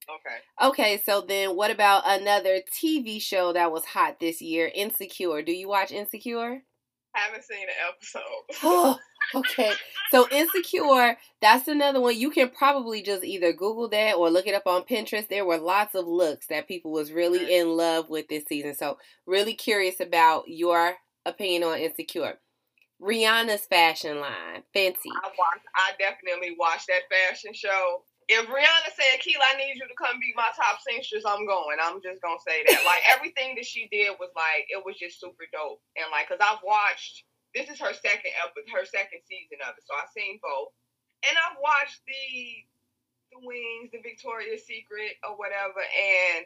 [0.08, 0.68] Okay.
[0.68, 5.42] Okay, so then what about another TV show that was hot this year, Insecure?
[5.42, 6.62] Do you watch Insecure?
[7.14, 8.22] I haven't seen an episode.
[9.34, 9.72] okay.
[10.10, 12.16] So Insecure, that's another one.
[12.16, 15.28] You can probably just either Google that or look it up on Pinterest.
[15.28, 18.74] There were lots of looks that people was really in love with this season.
[18.74, 22.38] So really curious about your opinion on Insecure.
[23.02, 25.12] Rihanna's fashion line, Fenty.
[25.12, 28.02] I watched, I definitely watched that fashion show.
[28.28, 31.76] If Rihanna said, Keela, I need you to come be my top seamstress, I'm going.
[31.78, 32.82] I'm just gonna say that.
[32.86, 35.82] Like everything that she did was like it was just super dope.
[35.94, 37.22] And like, cause I've watched
[37.56, 39.84] this is her second episode, her second season of it.
[39.88, 40.76] So I've seen both,
[41.24, 42.68] and I've watched the
[43.32, 45.80] the Wings, the Victoria's Secret, or whatever.
[45.80, 46.44] And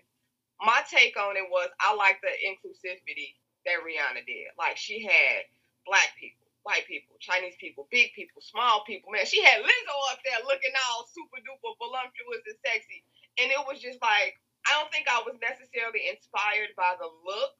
[0.62, 3.34] my take on it was I like the inclusivity
[3.66, 4.54] that Rihanna did.
[4.54, 5.50] Like she had
[5.82, 9.10] black people, white people, Chinese people, big people, small people.
[9.10, 13.02] Man, she had Lizzo up there looking all super duper voluptuous and sexy,
[13.42, 17.58] and it was just like I don't think I was necessarily inspired by the looks.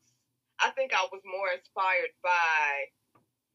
[0.62, 2.92] I think I was more inspired by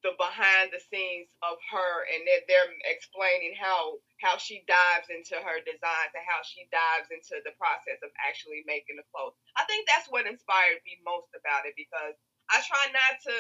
[0.06, 5.34] the behind the scenes of her and they're, they're explaining how how she dives into
[5.42, 9.34] her designs and how she dives into the process of actually making the clothes.
[9.58, 12.14] I think that's what inspired me most about it because
[12.54, 13.36] I try not to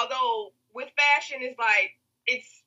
[0.00, 1.92] although with fashion it's like
[2.24, 2.64] it's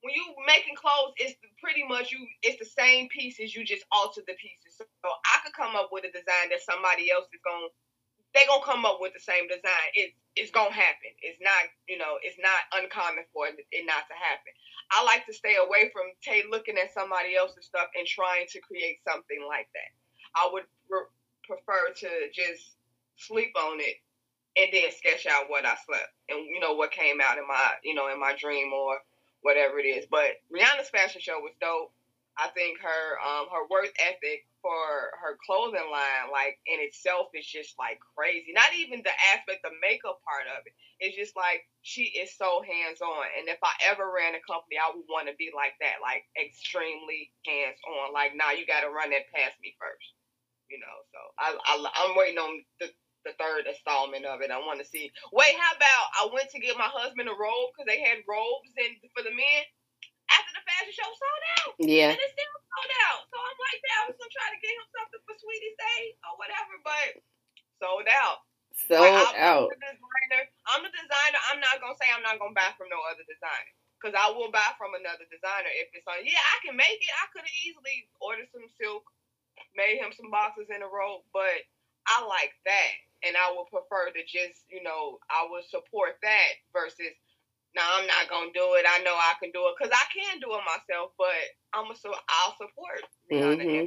[0.00, 4.24] when you making clothes it's pretty much you it's the same pieces you just alter
[4.24, 4.80] the pieces.
[4.80, 7.83] So, so I could come up with a design that somebody else is going to
[8.34, 9.88] they gonna come up with the same design.
[9.94, 11.14] It it's gonna happen.
[11.22, 14.52] It's not you know it's not uncommon for it not to happen.
[14.90, 18.60] I like to stay away from Tay looking at somebody else's stuff and trying to
[18.60, 19.90] create something like that.
[20.36, 21.10] I would re-
[21.46, 22.76] prefer to just
[23.16, 24.02] sleep on it
[24.56, 27.70] and then sketch out what I slept and you know what came out in my
[27.82, 28.98] you know in my dream or
[29.42, 30.06] whatever it is.
[30.10, 31.92] But Rihanna's fashion show was dope.
[32.36, 37.44] I think her um her work ethic for her clothing line, like in itself, is
[37.44, 38.56] just like crazy.
[38.56, 40.72] Not even the aspect, the makeup part of it.
[41.04, 43.28] It's just like she is so hands on.
[43.36, 46.24] And if I ever ran a company, I would want to be like that, like
[46.40, 48.16] extremely hands on.
[48.16, 50.08] Like, nah, you got to run that past me first.
[50.72, 52.88] You know, so I, I I'm waiting on the
[53.28, 54.52] the third installment of it.
[54.52, 55.12] I want to see.
[55.32, 58.72] Wait, how about I went to get my husband a robe because they had robes
[58.80, 59.62] and for the men
[60.84, 61.72] fashion show sold out.
[61.80, 62.12] Yeah.
[62.12, 63.20] And it's still sold out.
[63.32, 66.36] So I'm like, I was gonna try to get him something for Sweetest Day or
[66.36, 67.08] whatever, but
[67.80, 68.44] sold out.
[68.76, 69.72] Sold like, out.
[69.72, 70.44] The designer.
[70.68, 71.40] I'm the designer.
[71.48, 73.72] I'm not gonna say I'm not gonna buy from no other designer.
[74.02, 76.20] Cause I will buy from another designer if it's on.
[76.20, 77.14] Yeah, I can make it.
[77.24, 79.00] I could have easily ordered some silk,
[79.72, 81.64] made him some boxes in a row, but
[82.04, 82.92] I like that,
[83.24, 87.16] and I would prefer to just, you know, I would support that versus
[87.76, 88.86] no, I'm not gonna do it.
[88.88, 91.10] I know I can do it because I can do it myself.
[91.18, 91.42] But
[91.74, 93.86] I'm a, so I'll support Rihanna mm-hmm.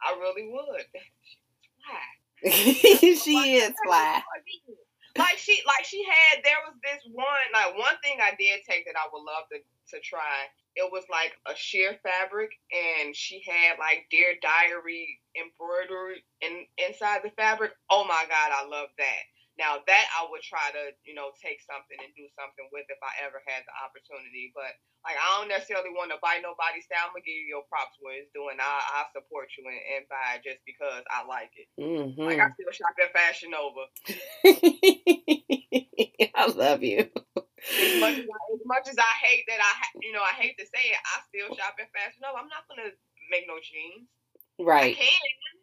[0.00, 0.86] I really would.
[2.50, 3.42] She's fly.
[3.42, 4.22] she is fly.
[5.18, 6.44] Like she, like she had.
[6.44, 9.58] There was this one, like one thing I did take that I would love to
[9.90, 10.46] to try.
[10.76, 17.22] It was like a sheer fabric, and she had like Dear Diary embroidery in inside
[17.24, 17.72] the fabric.
[17.90, 19.22] Oh my god, I love that.
[19.60, 22.96] Now that I would try to, you know, take something and do something with if
[23.04, 24.56] I ever had the opportunity.
[24.56, 24.72] But
[25.04, 27.12] like I don't necessarily want to buy nobody's style.
[27.12, 28.56] I'm gonna give you your props when it's doing.
[28.56, 31.68] I I support you and, and buy it just because I like it.
[31.76, 32.24] Mm-hmm.
[32.24, 33.84] Like I still shop at Fashion Nova.
[36.40, 37.04] I love you.
[37.04, 40.56] As much as, I, as much as I hate that I, you know, I hate
[40.56, 42.40] to say it, I still shop at Fashion Nova.
[42.40, 42.96] I'm not gonna
[43.28, 44.08] make no jeans.
[44.56, 44.96] Right.
[44.96, 45.59] I can,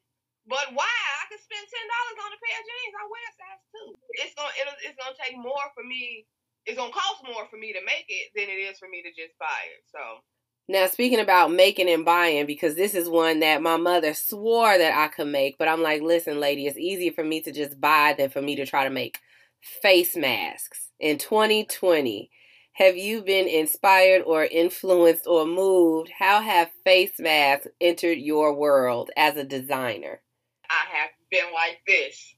[0.48, 0.98] but why?
[1.22, 2.96] I could spend ten dollars on a pair of jeans.
[2.96, 3.88] I wear size two.
[4.24, 6.26] It's gonna it's gonna take more for me.
[6.66, 9.12] It's gonna cost more for me to make it than it is for me to
[9.12, 9.84] just buy it.
[9.92, 10.24] So.
[10.70, 14.98] Now, speaking about making and buying, because this is one that my mother swore that
[14.98, 18.14] I could make, but I'm like, listen, lady, it's easier for me to just buy
[18.18, 19.18] than for me to try to make
[19.62, 20.92] face masks.
[21.00, 22.30] In 2020,
[22.74, 26.12] have you been inspired or influenced or moved?
[26.20, 30.22] How have face masks entered your world as a designer?
[30.70, 32.36] I have been like this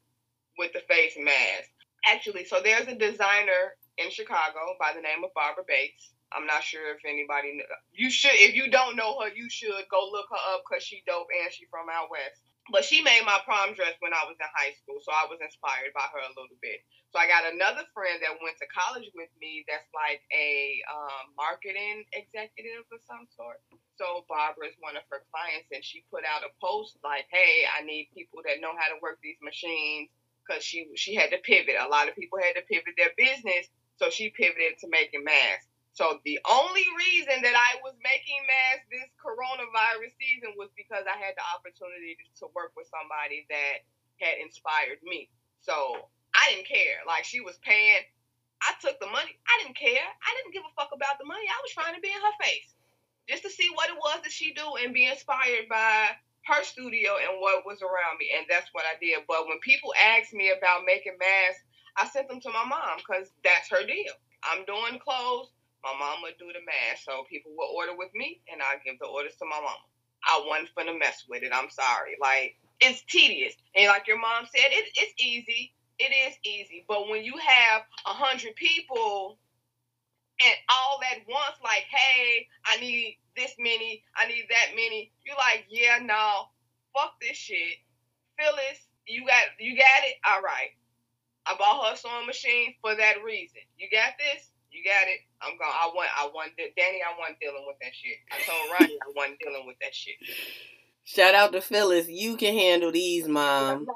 [0.57, 1.69] with the face mask.
[2.05, 6.11] Actually, so there's a designer in Chicago by the name of Barbara Bates.
[6.31, 7.61] I'm not sure if anybody
[7.91, 11.03] you should if you don't know her, you should go look her up because she
[11.07, 12.41] dope and she from out west.
[12.71, 15.41] But she made my prom dress when I was in high school, so I was
[15.41, 16.81] inspired by her a little bit.
[17.13, 21.33] So I got another friend that went to college with me that's like a um,
[21.37, 23.61] marketing executive of some sort.
[24.01, 27.65] So Barbara is one of her clients, and she put out a post like, "Hey,
[27.69, 30.09] I need people that know how to work these machines."
[30.45, 31.77] Because she she had to pivot.
[31.79, 35.68] A lot of people had to pivot their business, so she pivoted to making masks.
[35.99, 41.19] So the only reason that I was making masks this coronavirus season was because I
[41.19, 43.83] had the opportunity to work with somebody that
[44.23, 45.27] had inspired me.
[45.59, 47.03] So I didn't care.
[47.03, 47.99] Like she was paying,
[48.63, 49.35] I took the money.
[49.43, 49.99] I didn't care.
[49.99, 51.43] I didn't give a fuck about the money.
[51.51, 52.71] I was trying to be in her face
[53.27, 56.15] just to see what it was that she do and be inspired by
[56.47, 58.31] her studio and what was around me.
[58.39, 59.27] And that's what I did.
[59.27, 61.67] But when people ask me about making masks,
[61.99, 64.15] I sent them to my mom because that's her deal.
[64.47, 65.51] I'm doing clothes.
[65.83, 68.99] My mom would do the math, So people will order with me and I give
[68.99, 69.81] the orders to my mom.
[70.25, 71.51] I wasn't finna mess with it.
[71.53, 72.17] I'm sorry.
[72.21, 73.55] Like, it's tedious.
[73.75, 76.85] And like your mom said, it, it's easy it is easy.
[76.87, 79.37] But when you have a hundred people
[80.43, 85.35] and all at once, like, hey, I need this many, I need that many, you're
[85.37, 86.45] like, yeah, no,
[86.95, 87.77] fuck this shit.
[88.39, 90.15] Phyllis, you got you got it?
[90.25, 90.71] All right.
[91.45, 93.61] I bought her a sewing machine for that reason.
[93.77, 94.49] You got this?
[94.71, 95.21] You got it.
[95.41, 95.71] I'm going.
[95.71, 96.09] I want.
[96.15, 96.51] I want.
[96.57, 96.99] Danny.
[97.03, 98.19] I want dealing with that shit.
[98.31, 100.15] I told Ronnie I wasn't dealing with that shit.
[101.05, 102.07] Shout out to Phyllis.
[102.07, 103.87] You can handle these, mom.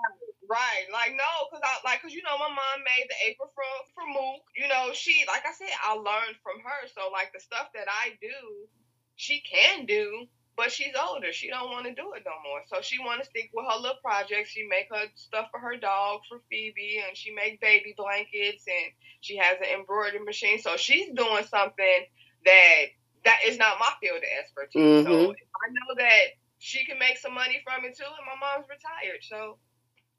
[0.49, 3.63] Right, like no, cause I like, cause you know my mom made the apron for
[3.95, 4.43] for Mook.
[4.58, 6.88] You know she, like I said, I learned from her.
[6.93, 8.67] So like the stuff that I do,
[9.15, 11.32] she can do, but she's older.
[11.34, 12.62] She don't want to do it no more.
[12.68, 14.50] So she want to stick with her little projects.
[14.50, 18.94] She make her stuff for her dog for Phoebe, and she make baby blankets, and
[19.22, 20.60] she has an embroidery machine.
[20.60, 22.06] So she's doing something
[22.46, 22.84] that
[23.26, 25.06] that is not my field of expertise.
[25.06, 25.12] Mm-hmm.
[25.12, 28.68] So I know that she can make some money from it too, and my mom's
[28.70, 29.58] retired, so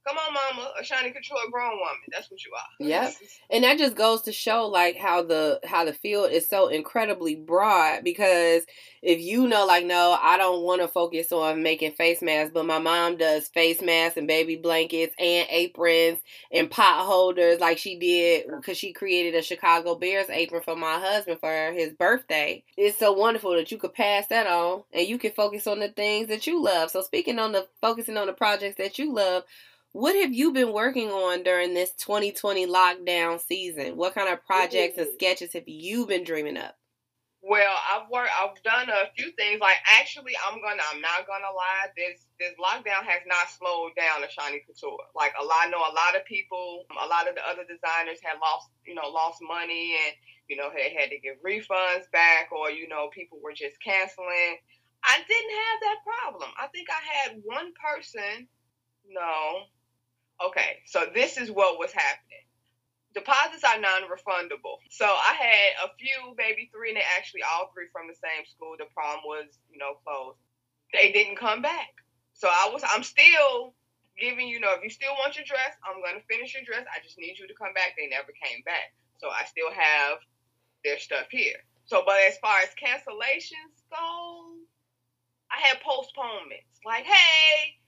[0.06, 1.96] Come on, mama, a shiny control grown woman.
[2.10, 2.86] That's what you are.
[2.86, 3.14] Yep.
[3.48, 7.36] And that just goes to show like how the how the field is so incredibly
[7.36, 8.64] broad because
[9.00, 12.66] if you know like no, I don't want to focus on making face masks, but
[12.66, 16.18] my mom does face masks and baby blankets and aprons
[16.52, 20.98] and pot holders like she did because she created a Chicago Bears apron for my
[20.98, 22.62] husband for his birthday.
[22.76, 25.88] It's so wonderful that you could pass that on and you can focus on the
[25.88, 26.90] things that you love.
[26.90, 29.44] So speaking on the focusing on the projects that you love,
[29.94, 33.94] what have you been working on during this 2020 lockdown season?
[33.94, 35.14] What kind of projects and mm-hmm.
[35.14, 36.74] sketches have you been dreaming up?
[37.46, 38.34] Well, I've worked.
[38.34, 39.60] I've done a few things.
[39.60, 40.82] Like actually, I'm gonna.
[40.90, 41.94] I'm not gonna lie.
[41.94, 44.98] This this lockdown has not slowed down the Ashani Couture.
[45.14, 45.62] Like a lot.
[45.62, 46.90] I know a lot of people.
[46.90, 48.74] A lot of the other designers had lost.
[48.82, 50.16] You know, lost money and
[50.50, 54.58] you know they had to give refunds back, or you know people were just canceling.
[55.06, 56.50] I didn't have that problem.
[56.58, 58.48] I think I had one person.
[59.06, 59.68] No,
[60.48, 62.44] Okay, so this is what was happening.
[63.14, 64.82] Deposits are non-refundable.
[64.90, 68.74] So I had a few, maybe three, and actually all three from the same school.
[68.76, 70.38] The prom was, you know, closed.
[70.92, 71.94] They didn't come back.
[72.34, 73.74] So I was, I'm still
[74.18, 76.86] giving you know, if you still want your dress, I'm gonna finish your dress.
[76.90, 77.94] I just need you to come back.
[77.96, 78.94] They never came back.
[79.18, 80.18] So I still have
[80.84, 81.62] their stuff here.
[81.86, 84.58] So, but as far as cancellations go,
[85.50, 86.82] I had postponements.
[86.84, 87.78] Like, hey,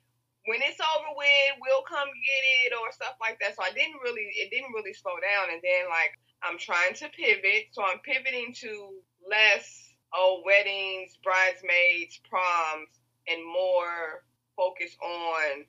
[0.47, 3.55] when it's over with, we'll come get it or stuff like that.
[3.55, 5.51] So I didn't really, it didn't really slow down.
[5.53, 12.21] And then like I'm trying to pivot, so I'm pivoting to less oh weddings, bridesmaids,
[12.31, 12.89] proms,
[13.29, 14.23] and more
[14.57, 15.67] focus on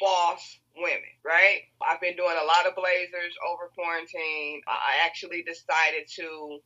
[0.00, 1.62] boss women, right?
[1.82, 4.62] I've been doing a lot of blazers over quarantine.
[4.66, 6.58] I actually decided to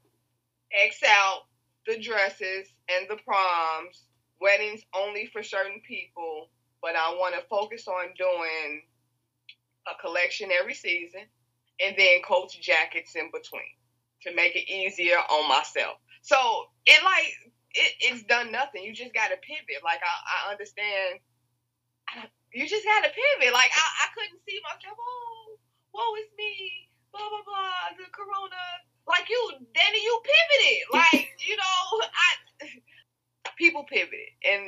[0.73, 1.49] X out
[1.87, 4.05] the dresses and the proms,
[4.41, 6.51] weddings only for certain people,
[6.83, 8.83] but I want to focus on doing
[9.87, 11.23] a collection every season
[11.81, 13.71] and then coach jackets in between
[14.23, 15.99] to make it easier on myself.
[16.23, 16.37] So
[16.87, 17.31] it like
[17.77, 18.83] it, it's done nothing.
[18.83, 19.85] You just got to pivot.
[19.85, 20.15] Like I,
[20.49, 21.21] I understand.
[22.55, 23.53] You just got to pivot.
[23.53, 24.97] Like I, I couldn't see myself.
[24.97, 25.59] Oh,
[25.93, 26.89] woe is me.
[27.13, 27.95] Blah blah blah.
[27.95, 28.63] The corona.
[29.07, 30.83] Like you, Danny, you pivoted.
[30.93, 32.29] Like you know, I
[33.59, 34.63] people pivoted, and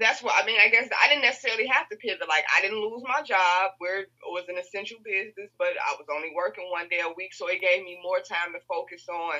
[0.00, 0.58] that's what I mean.
[0.58, 2.26] I guess I didn't necessarily have to pivot.
[2.28, 6.06] Like I didn't lose my job where it was an essential business, but I was
[6.12, 9.34] only working one day a week, so it gave me more time to focus on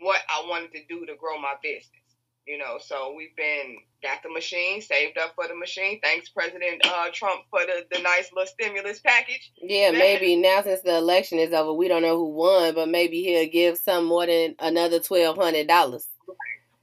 [0.00, 1.90] what I wanted to do to grow my business.
[2.46, 6.00] You know, so we've been got the machine, saved up for the machine.
[6.00, 9.52] Thanks, President uh, Trump, for the, the nice little stimulus package.
[9.60, 13.22] Yeah, maybe now since the election is over, we don't know who won, but maybe
[13.22, 16.08] he'll give some more than another twelve hundred dollars.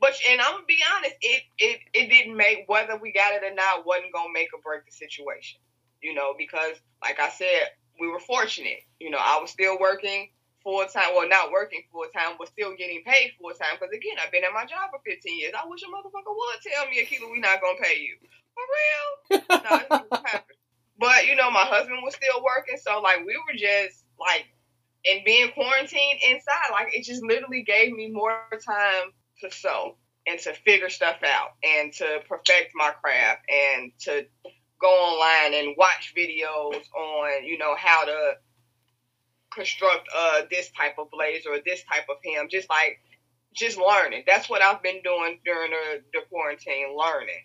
[0.05, 3.41] But and I'm gonna be honest, it it it didn't make whether we got it
[3.41, 5.57] or not wasn't gonna make or break the situation.
[5.99, 8.85] You know, because like I said, we were fortunate.
[8.99, 10.29] You know, I was still working
[10.61, 11.15] full time.
[11.15, 13.81] Well, not working full time, but still getting paid full time.
[13.81, 15.53] Because again, I've been at my job for 15 years.
[15.57, 18.13] I wish a motherfucker would tell me, Akila, we not gonna pay you
[18.53, 19.41] for real.
[19.49, 20.05] no,
[20.99, 24.45] but you know, my husband was still working, so like we were just like,
[25.09, 29.09] and being quarantined inside, like it just literally gave me more time
[29.41, 29.95] to sew
[30.27, 34.25] and to figure stuff out and to perfect my craft and to
[34.81, 38.33] go online and watch videos on, you know, how to
[39.53, 42.47] construct uh this type of blazer or this type of hem.
[42.49, 42.99] Just like
[43.53, 44.23] just learning.
[44.27, 47.43] That's what I've been doing during the, the quarantine, learning.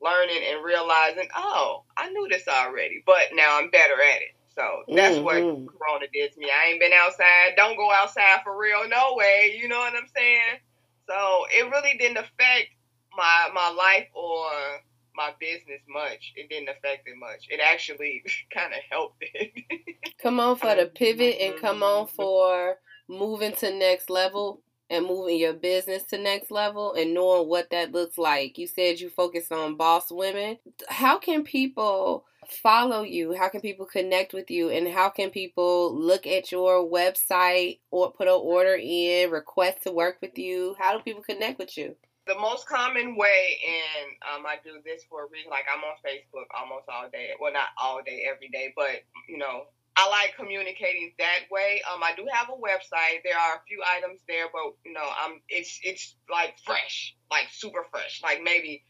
[0.00, 4.36] Learning and realizing, oh, I knew this already, but now I'm better at it.
[4.54, 5.24] So that's mm-hmm.
[5.24, 6.50] what Corona did to me.
[6.50, 7.54] I ain't been outside.
[7.56, 9.56] Don't go outside for real, no way.
[9.60, 10.58] You know what I'm saying?
[11.08, 12.68] So it really didn't affect
[13.16, 14.46] my my life or
[15.14, 16.32] my business much.
[16.36, 17.46] It didn't affect it much.
[17.50, 18.22] It actually
[18.54, 19.52] kind of helped it.
[20.22, 22.14] come on for the pivot and come on mm-hmm.
[22.14, 22.76] for
[23.08, 27.92] moving to next level and moving your business to next level and knowing what that
[27.92, 28.56] looks like.
[28.58, 30.58] You said you focus on boss women.
[30.88, 33.34] How can people follow you?
[33.34, 34.70] How can people connect with you?
[34.70, 39.92] And how can people look at your website or put an order in, request to
[39.92, 40.74] work with you?
[40.78, 41.94] How do people connect with you?
[42.26, 45.96] The most common way, and um, I do this for a reason, like I'm on
[46.04, 47.30] Facebook almost all day.
[47.40, 49.64] Well, not all day, every day, but you know,
[49.96, 51.80] I like communicating that way.
[51.90, 53.24] Um, I do have a website.
[53.24, 57.46] There are a few items there, but you know, I'm it's it's like fresh, like
[57.50, 58.84] super fresh, like maybe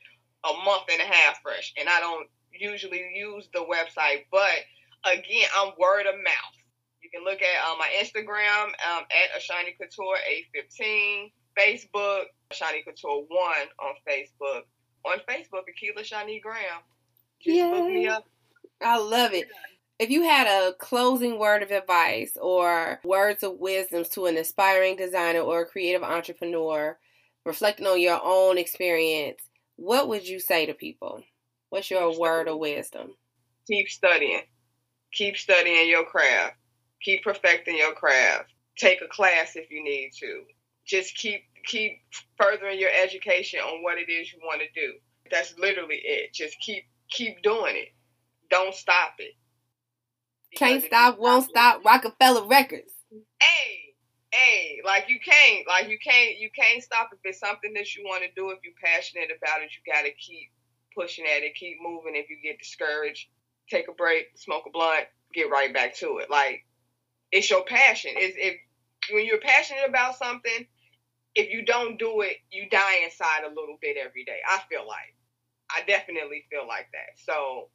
[0.44, 4.64] a month and a half fresh, and I don't usually use the website, but
[5.04, 6.58] again, I'm word of mouth.
[7.02, 10.18] You can look at um, my Instagram um, at Ashani Couture
[10.54, 13.28] 815, Facebook Ashani Couture 1
[13.80, 14.62] on Facebook.
[15.04, 16.82] On Facebook, Akila Shani Graham.
[17.40, 17.70] Just Yay.
[17.70, 18.24] look me up.
[18.82, 19.48] I love it.
[19.98, 24.96] If you had a closing word of advice or words of wisdom to an aspiring
[24.96, 26.98] designer or a creative entrepreneur,
[27.44, 29.40] reflecting on your own experience,
[29.76, 31.22] what would you say to people?
[31.70, 33.14] What's your keep word of wisdom?
[33.66, 34.42] Keep studying.
[35.12, 36.56] Keep studying your craft.
[37.02, 38.52] Keep perfecting your craft.
[38.78, 40.42] Take a class if you need to.
[40.86, 42.00] Just keep keep
[42.38, 44.94] furthering your education on what it is you want to do.
[45.30, 46.32] That's literally it.
[46.32, 47.88] Just keep keep doing it.
[48.50, 49.34] Don't stop it.
[50.50, 51.84] Because Can't stop, won't stop.
[51.84, 52.92] Roc-A-Fella Records.
[53.10, 53.94] Hey,
[54.32, 58.04] hey, like you can't, like you can't, you can't stop if it's something that you
[58.04, 58.50] want to do.
[58.50, 60.50] If you're passionate about it, you got to keep
[60.98, 62.14] pushing at it, keep moving.
[62.16, 63.28] If you get discouraged,
[63.70, 66.30] take a break, smoke a blunt, get right back to it.
[66.30, 66.64] Like
[67.30, 68.12] it's your passion.
[68.18, 68.56] Is if
[69.12, 70.66] when you're passionate about something,
[71.34, 74.38] if you don't do it, you die inside a little bit every day.
[74.46, 75.14] I feel like
[75.70, 77.14] I definitely feel like that.
[77.22, 77.68] So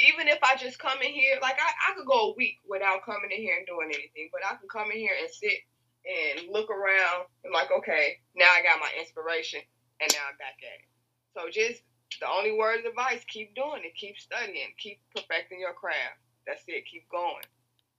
[0.00, 3.04] even if I just come in here, like I, I could go a week without
[3.04, 5.60] coming in here and doing anything, but I can come in here and sit
[6.08, 9.60] and look around and like, okay, now I got my inspiration
[10.00, 10.88] and now I'm back at it.
[11.36, 11.82] So just
[12.18, 16.18] the only word of advice, keep doing it, keep studying, keep perfecting your craft.
[16.46, 16.84] That's it.
[16.90, 17.44] Keep going.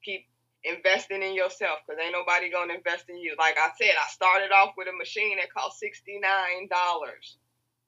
[0.04, 0.26] Keep
[0.64, 3.36] investing in yourself because ain't nobody gonna invest in you.
[3.38, 7.38] Like I said, I started off with a machine that cost sixty nine dollars.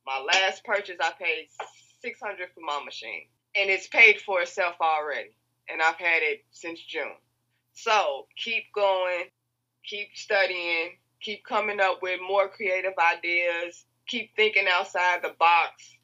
[0.06, 1.48] My last purchase, I paid
[2.02, 5.36] six hundred for my machine, and it's paid for itself already.
[5.70, 7.16] And I've had it since June.
[7.74, 9.26] So keep going,
[9.86, 15.98] keep studying, keep coming up with more creative ideas, keep thinking outside the box.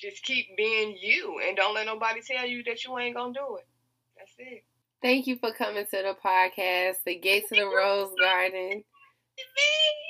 [0.00, 3.56] Just keep being you and don't let nobody tell you that you ain't gonna do
[3.56, 3.66] it.
[4.16, 4.64] That's it.
[5.02, 8.84] Thank you for coming to the podcast, The Gates of the Rose Garden.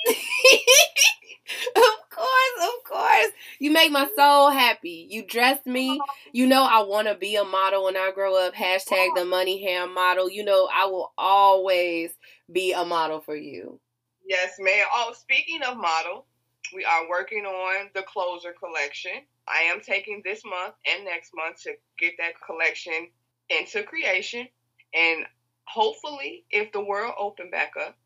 [1.77, 3.33] of course, of course.
[3.59, 5.07] You make my soul happy.
[5.11, 6.01] You dress me.
[6.33, 8.55] You know I want to be a model when I grow up.
[8.55, 10.31] Hashtag the Moneyham model.
[10.31, 12.11] You know I will always
[12.51, 13.81] be a model for you.
[14.27, 14.87] Yes, ma'am.
[14.95, 16.27] Oh, speaking of model,
[16.75, 19.23] we are working on the closer collection.
[19.51, 23.09] I am taking this month and next month to get that collection
[23.51, 24.49] into creation.
[24.95, 25.25] And
[25.67, 27.97] hopefully, if the world open back up,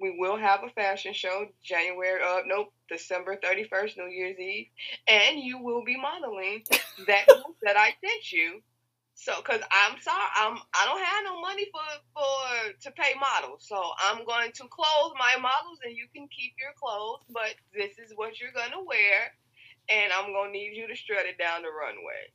[0.00, 4.66] we will have a fashion show January, uh, nope, December 31st, New Year's Eve.
[5.06, 6.64] And you will be modeling
[7.06, 7.26] that
[7.62, 8.62] that I sent you
[9.20, 11.84] so, cause I'm sorry, I'm I don't have no money for
[12.16, 16.54] for to pay models, so I'm going to clothe my models, and you can keep
[16.58, 19.28] your clothes, but this is what you're gonna wear,
[19.88, 22.32] and I'm gonna need you to strut it down the runway.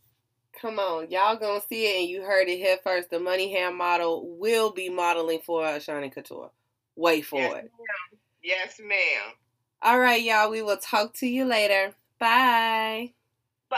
[0.59, 3.09] Come on, y'all gonna see it, and you heard it here first.
[3.09, 6.51] The Moneyham model will be modeling for a Shani Couture.
[6.95, 7.55] Wait for yes, it.
[7.63, 8.19] Ma'am.
[8.41, 9.33] Yes, ma'am.
[9.81, 10.49] All right, y'all.
[10.49, 11.93] We will talk to you later.
[12.19, 13.13] Bye.
[13.69, 13.77] Bye.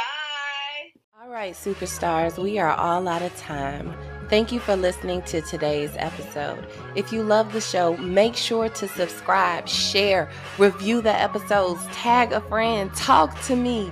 [1.20, 3.94] All right, superstars, we are all out of time.
[4.30, 6.68] Thank you for listening to today's episode.
[6.96, 12.42] If you love the show, make sure to subscribe, share, review the episodes, tag a
[12.42, 13.90] friend, talk to me.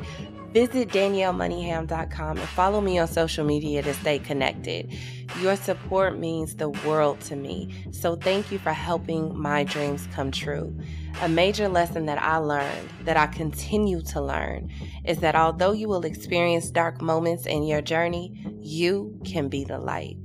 [0.52, 4.94] Visit DanielleMoneyham.com and follow me on social media to stay connected.
[5.42, 10.32] Your support means the world to me, so thank you for helping my dreams come
[10.32, 10.78] true.
[11.22, 14.70] A major lesson that I learned, that I continue to learn,
[15.06, 19.78] is that although you will experience dark moments in your journey, you can be the
[19.78, 20.18] light.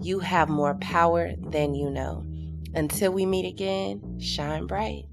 [0.00, 2.24] You have more power than you know.
[2.74, 5.07] Until we meet again, shine bright.